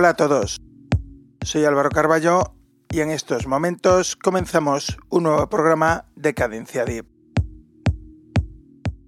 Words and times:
Hola 0.00 0.08
a 0.08 0.14
todos, 0.14 0.62
soy 1.44 1.66
Álvaro 1.66 1.90
Carballo 1.90 2.54
y 2.88 3.00
en 3.00 3.10
estos 3.10 3.46
momentos 3.46 4.16
comenzamos 4.16 4.96
un 5.10 5.24
nuevo 5.24 5.46
programa 5.50 6.06
de 6.16 6.32
Cadencia 6.32 6.86
Deep. 6.86 7.06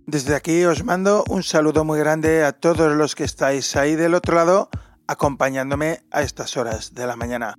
Desde 0.07 0.35
aquí 0.35 0.63
os 0.67 0.85
mando 0.85 1.25
un 1.31 1.45
saludo 1.45 1.87
muy 1.87 1.99
grande 1.99 2.45
a 2.45 2.53
todos 2.53 2.95
los 2.95 3.15
que 3.15 3.25
estáis 3.25 3.75
ahí 3.75 3.97
del 3.97 4.13
otro 4.13 4.37
lado 4.37 4.69
acompañándome 5.07 6.03
a 6.11 6.21
estas 6.21 6.59
horas 6.59 6.93
de 6.93 7.07
la 7.07 7.17
mañana. 7.17 7.55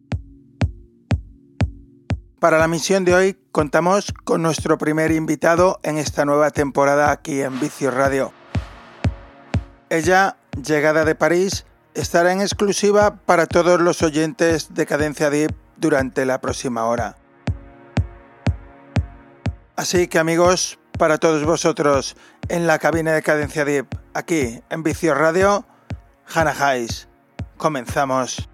Para 2.40 2.60
la 2.60 2.68
misión 2.68 3.04
de 3.04 3.16
hoy 3.16 3.38
contamos 3.52 4.14
con 4.26 4.44
nuestro 4.44 4.78
primer 4.78 5.10
invitado 5.10 5.80
en 5.82 5.98
esta 5.98 6.24
nueva 6.24 6.52
temporada 6.52 7.10
aquí 7.10 7.42
en 7.42 7.60
Vicio 7.60 7.90
Radio. 7.90 8.32
Ella, 9.90 10.38
llegada 10.64 11.04
de 11.04 11.16
París, 11.16 11.66
estará 11.94 12.32
en 12.32 12.42
exclusiva 12.42 13.16
para 13.26 13.46
todos 13.46 13.80
los 13.80 14.02
oyentes 14.02 14.74
de 14.74 14.86
Cadencia 14.86 15.30
Deep 15.30 15.54
durante 15.78 16.26
la 16.26 16.42
próxima 16.42 16.86
hora. 16.86 17.18
Así 19.76 20.08
que 20.08 20.20
amigos, 20.20 20.80
para 20.98 21.18
todos 21.18 21.44
vosotros 21.46 22.16
en 22.50 22.68
la 22.68 22.80
cabina 22.80 23.14
de 23.14 23.22
Cadencia 23.22 23.66
Deep, 23.66 23.88
aquí 24.14 24.62
en 24.70 24.84
Vicio 24.84 25.14
Radio, 25.14 25.66
Hannah 26.34 26.56
Hayes. 26.60 27.08
Comenzamos. 27.58 28.50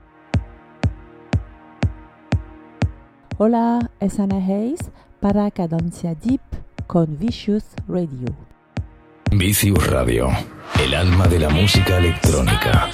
Hola, 3.37 3.89
es 3.99 4.19
Ana 4.19 4.37
Hayes 4.37 4.91
para 5.19 5.49
Cadencia 5.51 6.15
Deep 6.15 6.41
con 6.87 7.17
Vicious 7.17 7.63
Radio. 7.87 8.35
Vicious 9.31 9.87
Radio, 9.87 10.29
el 10.83 10.93
alma 10.93 11.27
de 11.27 11.39
la 11.39 11.49
música 11.49 11.97
electrónica. 11.97 12.89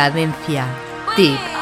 Cadencia. 0.00 0.64
Tip. 1.14 1.59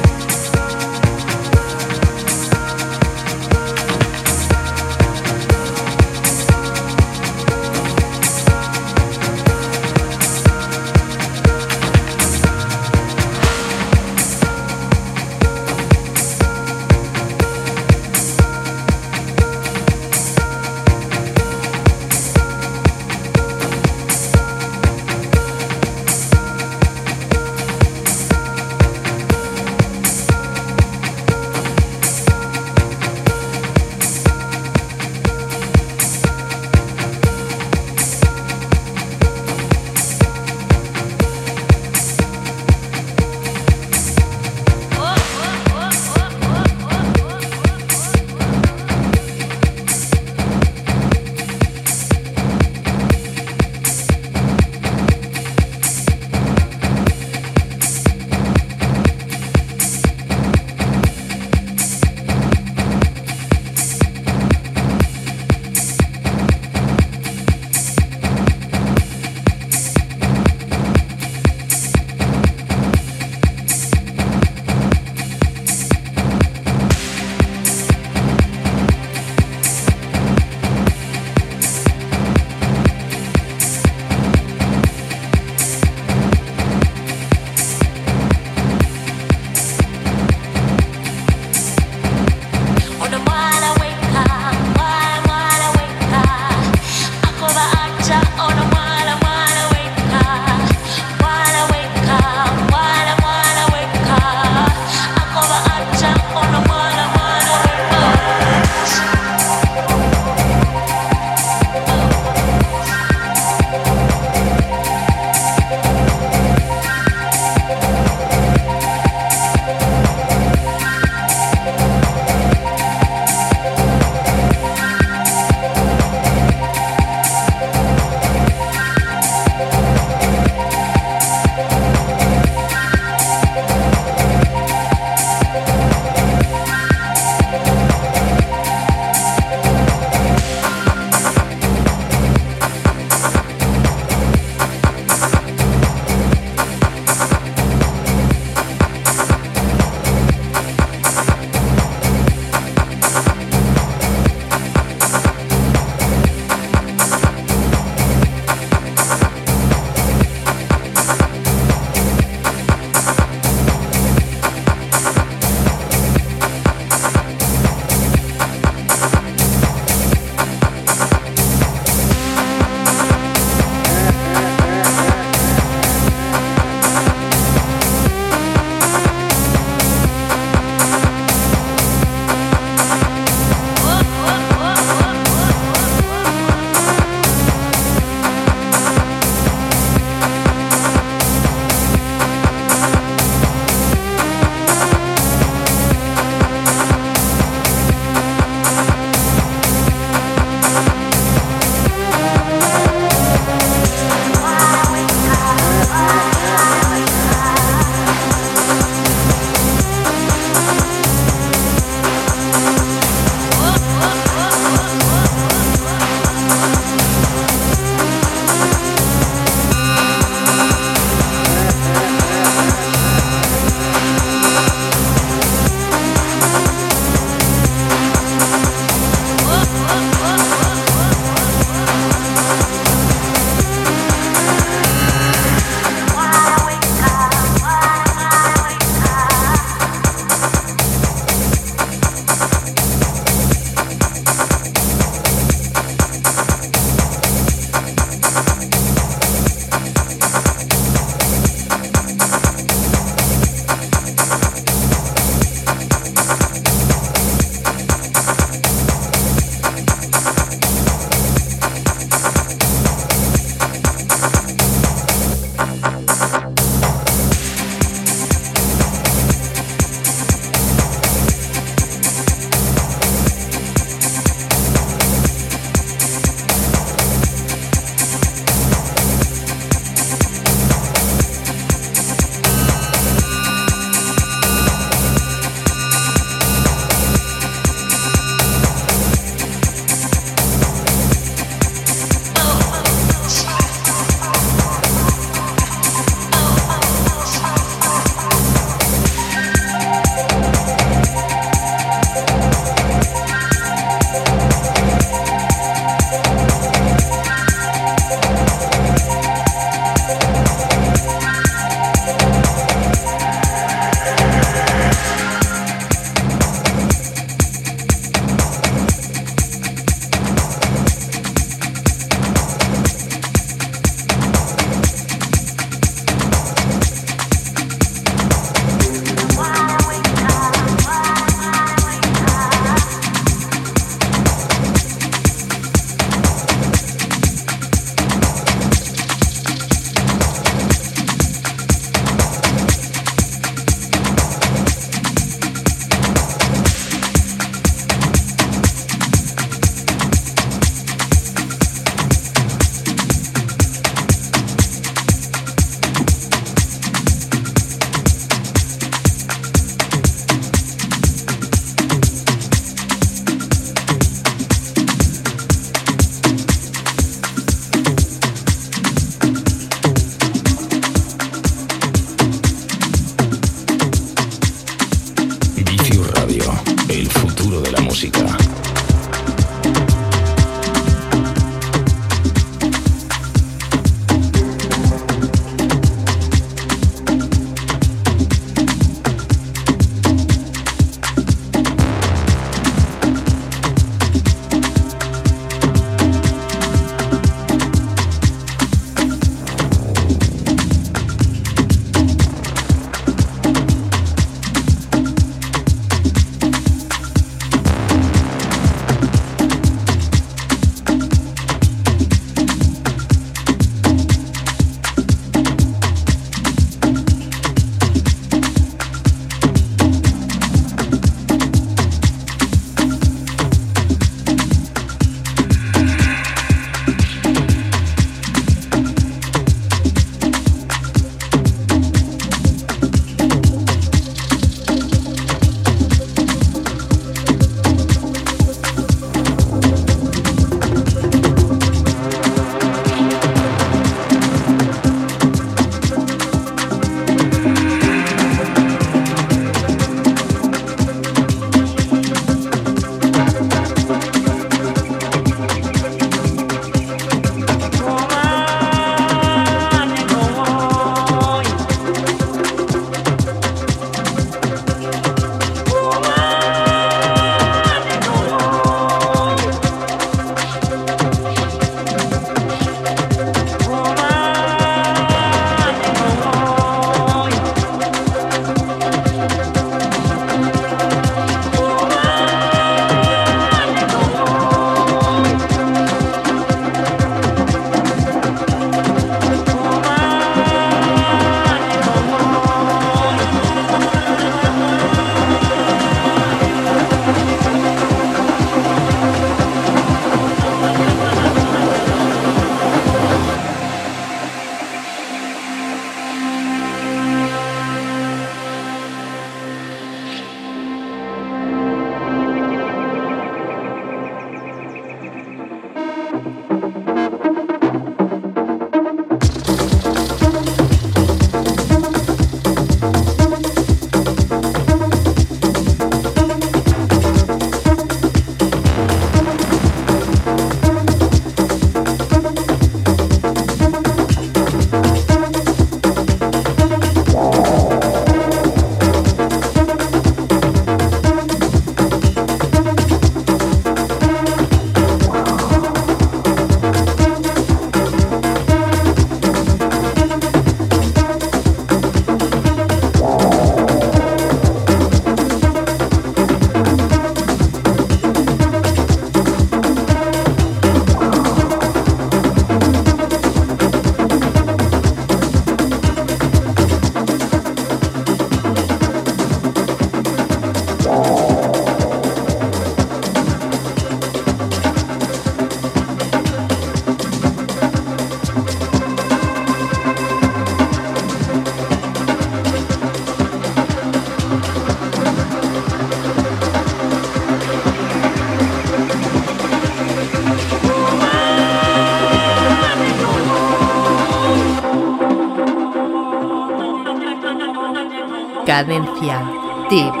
Cadencia. 599.01 599.25
Tip. 599.67 600.00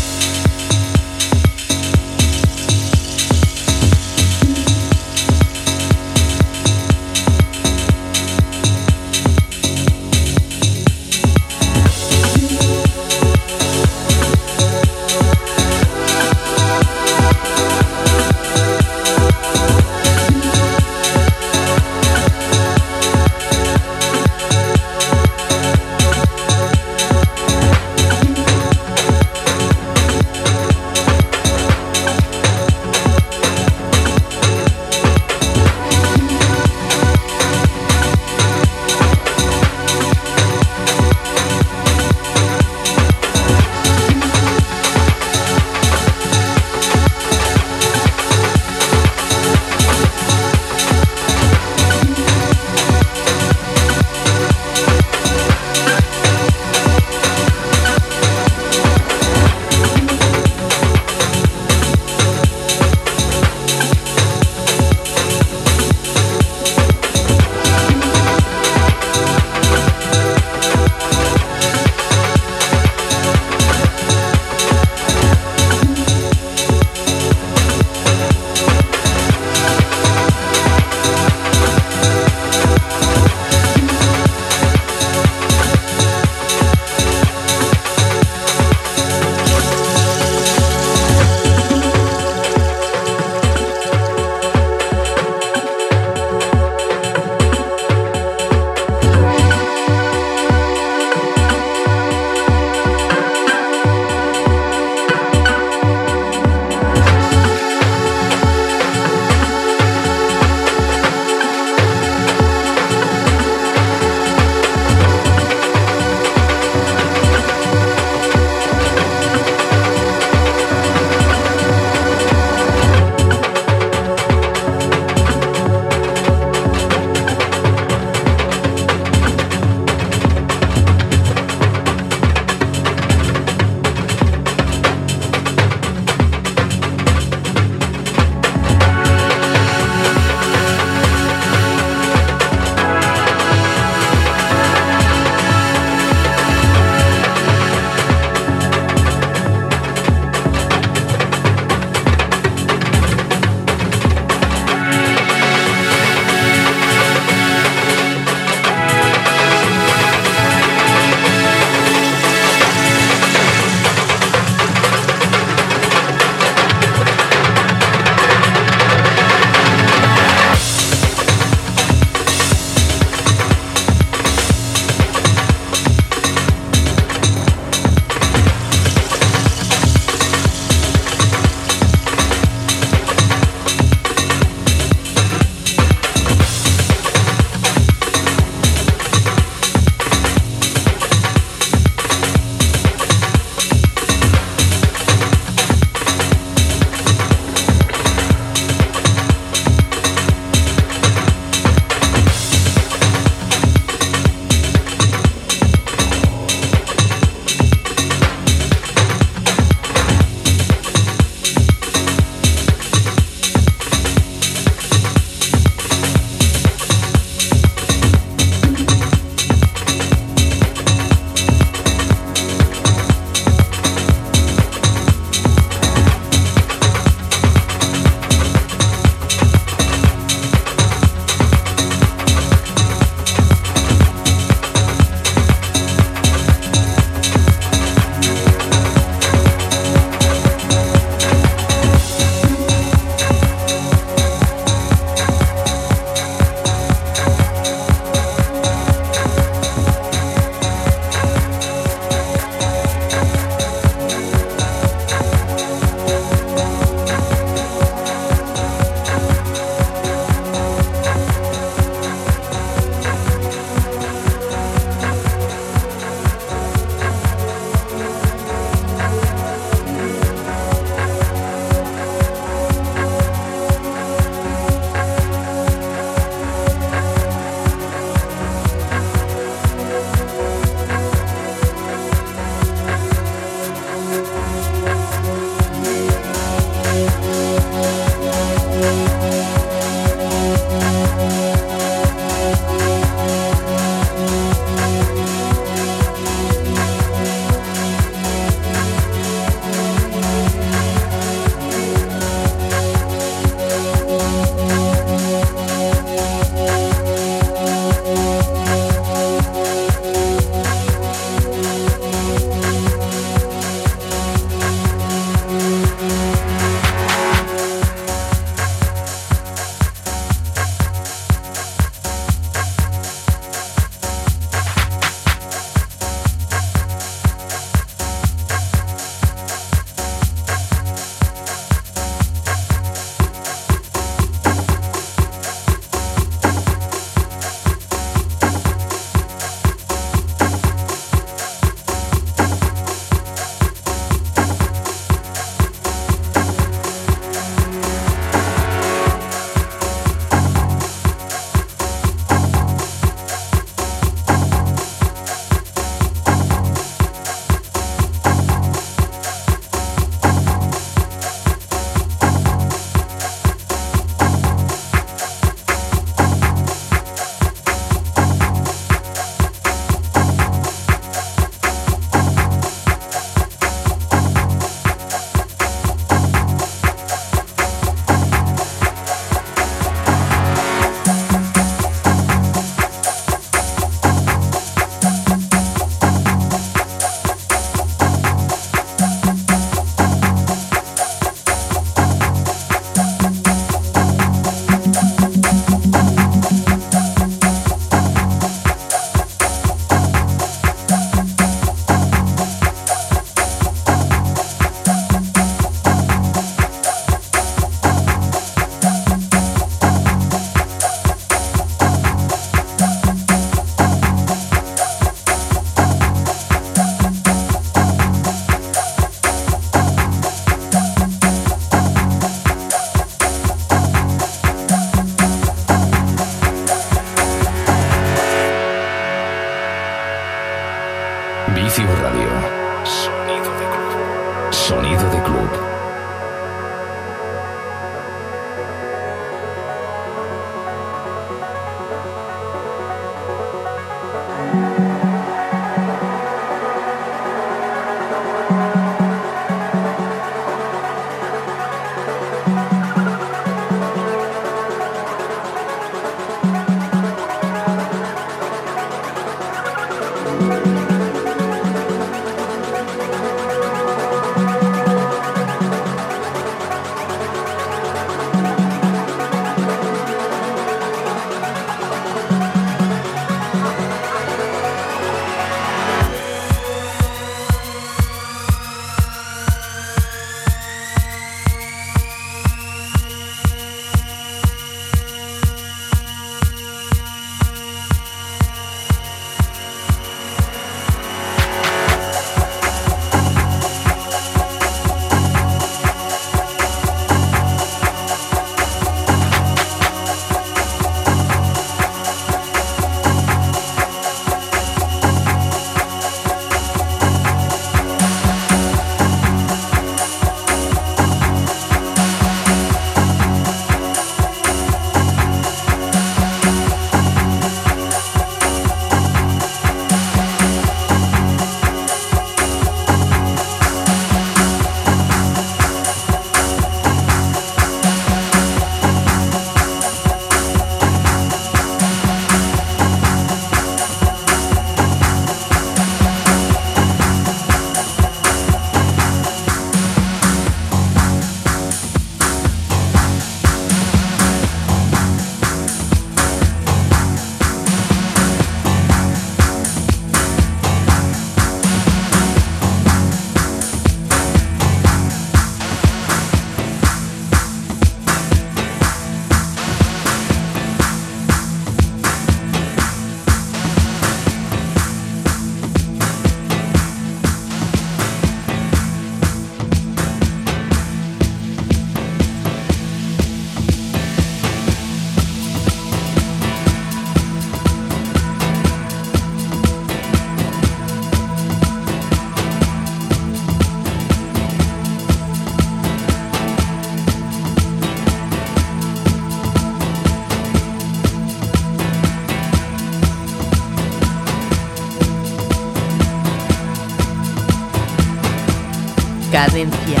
Cadencia. 599.46 600.00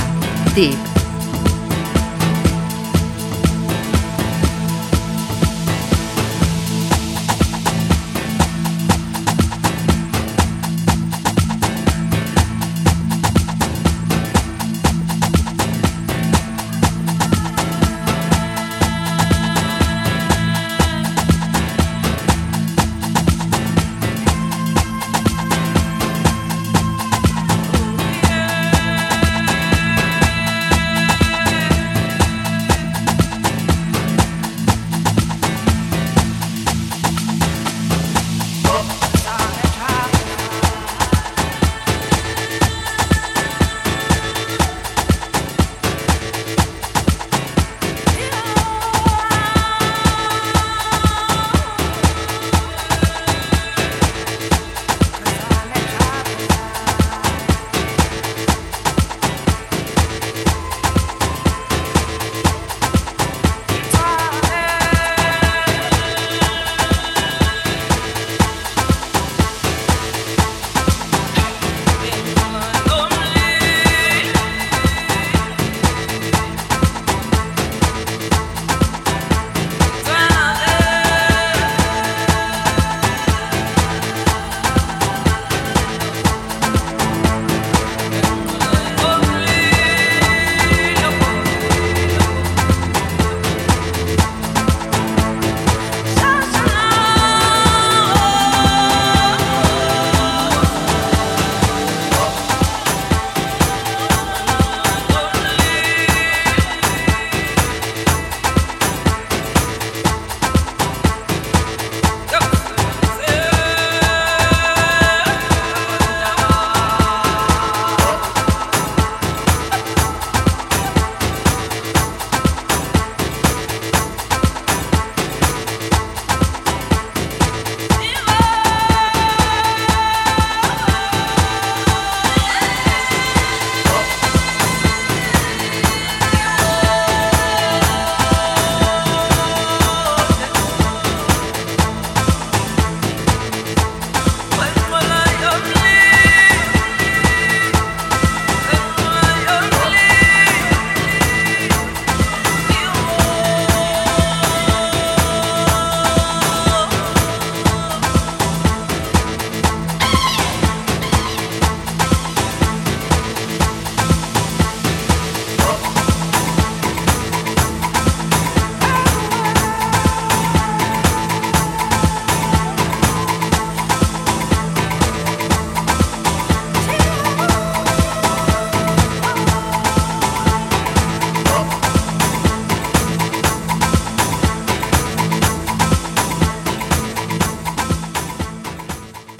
Tip. 0.56 0.85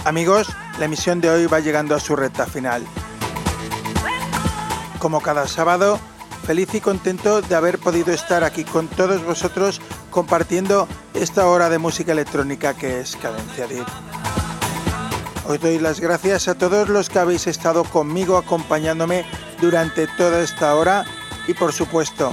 Amigos, 0.07 0.47
la 0.79 0.85
emisión 0.85 1.21
de 1.21 1.29
hoy 1.29 1.47
va 1.47 1.59
llegando 1.59 1.93
a 1.97 1.99
su 1.99 2.15
recta 2.15 2.47
final. 2.47 2.87
Como 5.01 5.21
cada 5.21 5.49
sábado, 5.49 5.99
feliz 6.47 6.73
y 6.75 6.81
contento 6.81 7.43
de 7.43 7.57
haber 7.57 7.81
podido 7.81 8.13
estar 8.13 8.45
aquí 8.45 8.63
con 8.63 8.87
todos 8.87 9.25
vosotros 9.25 9.81
compartiendo 10.13 10.87
esta 11.13 11.49
hora 11.49 11.69
de 11.69 11.79
música 11.79 12.13
electrónica 12.13 12.75
que 12.75 13.01
es 13.01 13.17
Cadencia 13.17 13.67
Deep. 13.67 13.85
Os 15.49 15.61
doy 15.61 15.81
las 15.81 15.99
gracias 15.99 16.47
a 16.47 16.55
todos 16.55 16.89
los 16.89 17.11
que 17.11 17.19
habéis 17.19 17.49
estado 17.49 17.83
conmigo 17.83 18.37
acompañándome 18.37 19.27
durante 19.61 20.07
toda 20.07 20.41
esta 20.41 20.77
hora 20.77 21.05
y 21.49 21.55
por 21.55 21.73
supuesto, 21.73 22.33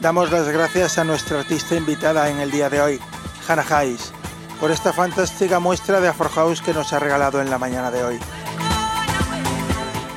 damos 0.00 0.30
las 0.30 0.48
gracias 0.48 0.96
a 0.96 1.04
nuestra 1.04 1.40
artista 1.40 1.74
invitada 1.74 2.30
en 2.30 2.40
el 2.40 2.50
día 2.50 2.70
de 2.70 2.80
hoy, 2.80 3.00
Hannah 3.46 3.66
Hayes, 3.68 4.13
por 4.60 4.70
esta 4.70 4.92
fantástica 4.92 5.60
muestra 5.60 6.00
de 6.00 6.08
Afro 6.08 6.28
House 6.28 6.62
que 6.62 6.72
nos 6.72 6.92
ha 6.92 6.98
regalado 6.98 7.40
en 7.40 7.50
la 7.50 7.58
mañana 7.58 7.90
de 7.90 8.04
hoy. 8.04 8.18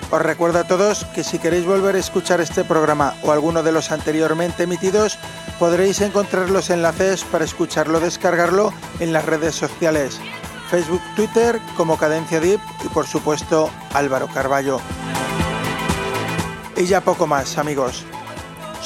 Os 0.09 0.21
recuerdo 0.21 0.59
a 0.59 0.63
todos 0.63 1.03
que 1.13 1.23
si 1.23 1.37
queréis 1.37 1.65
volver 1.65 1.95
a 1.95 1.99
escuchar 1.99 2.39
este 2.39 2.63
programa 2.63 3.13
o 3.23 3.31
alguno 3.31 3.61
de 3.61 3.73
los 3.73 3.91
anteriormente 3.91 4.63
emitidos, 4.63 5.19
podréis 5.59 5.99
encontrar 5.99 6.49
los 6.49 6.69
enlaces 6.69 7.25
para 7.25 7.43
escucharlo 7.43 7.97
o 7.97 8.01
descargarlo 8.01 8.73
en 8.99 9.11
las 9.11 9.25
redes 9.25 9.55
sociales, 9.55 10.19
Facebook, 10.69 11.01
Twitter 11.15 11.59
como 11.75 11.97
Cadencia 11.97 12.39
Deep 12.39 12.61
y 12.85 12.87
por 12.89 13.05
supuesto 13.05 13.69
Álvaro 13.93 14.27
Carballo. 14.27 14.79
Y 16.77 16.85
ya 16.85 17.01
poco 17.01 17.27
más 17.27 17.57
amigos. 17.57 18.05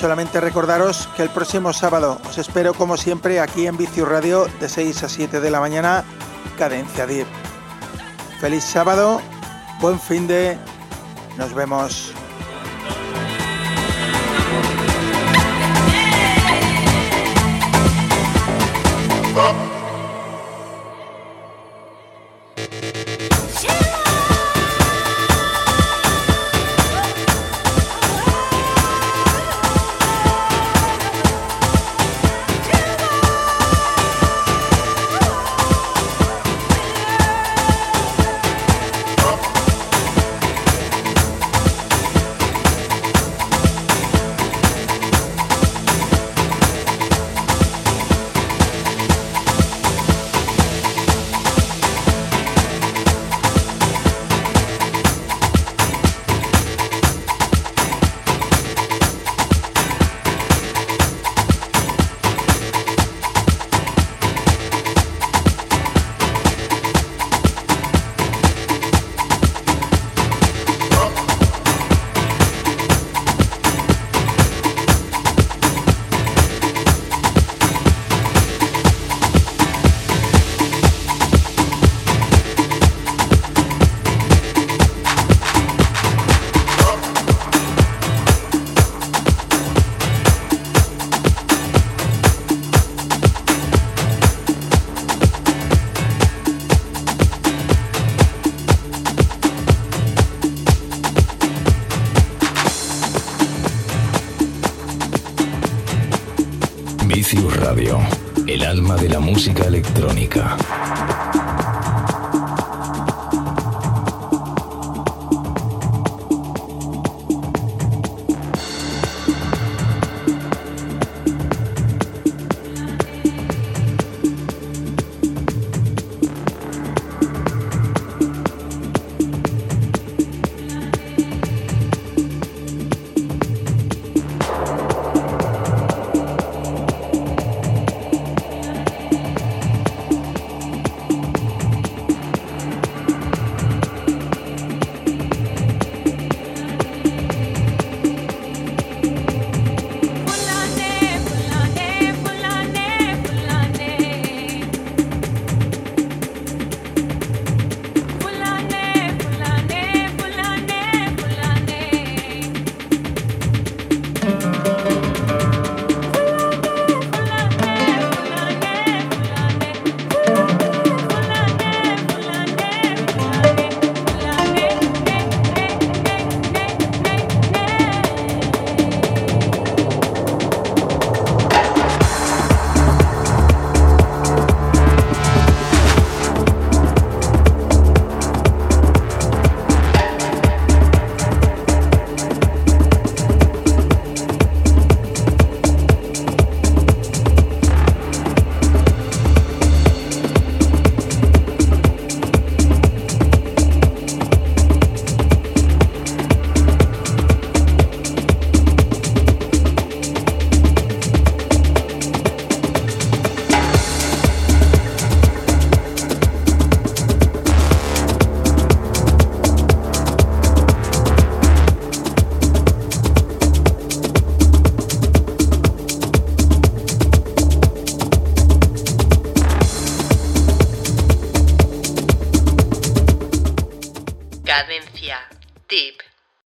Solamente 0.01 0.41
recordaros 0.41 1.07
que 1.15 1.21
el 1.21 1.29
próximo 1.29 1.73
sábado 1.73 2.19
os 2.27 2.39
espero 2.39 2.73
como 2.73 2.97
siempre 2.97 3.39
aquí 3.39 3.67
en 3.67 3.77
Vicio 3.77 4.03
Radio 4.03 4.47
de 4.59 4.67
6 4.67 5.03
a 5.03 5.07
7 5.07 5.39
de 5.39 5.51
la 5.51 5.59
mañana, 5.59 6.03
Cadencia 6.57 7.05
Deep. 7.05 7.27
Feliz 8.39 8.63
sábado, 8.63 9.21
buen 9.79 9.99
fin 9.99 10.25
de 10.25 10.57
nos 11.37 11.53
vemos. 11.53 12.15